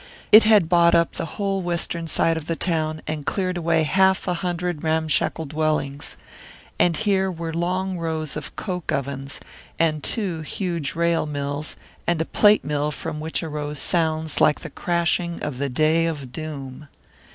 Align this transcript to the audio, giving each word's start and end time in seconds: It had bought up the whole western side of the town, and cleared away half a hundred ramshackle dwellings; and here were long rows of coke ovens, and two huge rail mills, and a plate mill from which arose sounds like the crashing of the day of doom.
It 0.31 0.41
had 0.41 0.67
bought 0.67 0.95
up 0.95 1.11
the 1.11 1.27
whole 1.37 1.61
western 1.61 2.07
side 2.07 2.35
of 2.35 2.47
the 2.47 2.55
town, 2.55 3.03
and 3.05 3.23
cleared 3.23 3.55
away 3.55 3.83
half 3.83 4.27
a 4.27 4.33
hundred 4.33 4.81
ramshackle 4.83 5.45
dwellings; 5.45 6.17
and 6.79 6.97
here 6.97 7.31
were 7.31 7.53
long 7.53 7.99
rows 7.99 8.35
of 8.35 8.55
coke 8.55 8.91
ovens, 8.91 9.39
and 9.77 10.03
two 10.03 10.41
huge 10.41 10.95
rail 10.95 11.27
mills, 11.27 11.75
and 12.07 12.19
a 12.19 12.25
plate 12.25 12.65
mill 12.65 12.89
from 12.89 13.19
which 13.19 13.43
arose 13.43 13.77
sounds 13.77 14.41
like 14.41 14.61
the 14.61 14.71
crashing 14.71 15.39
of 15.43 15.59
the 15.59 15.69
day 15.69 16.07
of 16.07 16.31
doom. 16.31 16.87